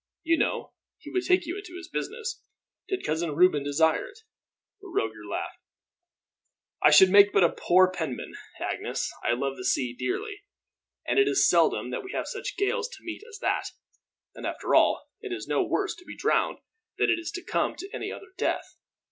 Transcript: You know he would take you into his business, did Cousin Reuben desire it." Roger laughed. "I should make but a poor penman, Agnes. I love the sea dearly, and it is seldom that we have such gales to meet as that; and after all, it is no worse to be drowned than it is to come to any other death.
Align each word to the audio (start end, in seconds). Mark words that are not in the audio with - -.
You 0.23 0.35
know 0.39 0.73
he 0.97 1.11
would 1.11 1.25
take 1.27 1.45
you 1.45 1.55
into 1.59 1.75
his 1.77 1.87
business, 1.87 2.41
did 2.87 3.03
Cousin 3.05 3.35
Reuben 3.35 3.63
desire 3.63 4.07
it." 4.07 4.17
Roger 4.81 5.23
laughed. 5.29 5.59
"I 6.81 6.89
should 6.89 7.11
make 7.11 7.31
but 7.31 7.43
a 7.43 7.51
poor 7.51 7.87
penman, 7.91 8.33
Agnes. 8.59 9.11
I 9.23 9.33
love 9.33 9.57
the 9.57 9.63
sea 9.63 9.93
dearly, 9.93 10.41
and 11.05 11.19
it 11.19 11.27
is 11.27 11.47
seldom 11.47 11.91
that 11.91 12.03
we 12.03 12.13
have 12.13 12.25
such 12.27 12.57
gales 12.57 12.89
to 12.93 13.03
meet 13.03 13.21
as 13.29 13.37
that; 13.41 13.67
and 14.33 14.47
after 14.47 14.73
all, 14.73 15.11
it 15.21 15.31
is 15.31 15.47
no 15.47 15.61
worse 15.63 15.93
to 15.97 16.03
be 16.05 16.17
drowned 16.17 16.57
than 16.97 17.11
it 17.11 17.19
is 17.19 17.29
to 17.35 17.43
come 17.43 17.75
to 17.75 17.89
any 17.93 18.11
other 18.11 18.33
death. 18.39 18.77